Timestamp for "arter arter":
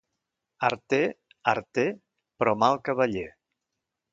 0.69-1.85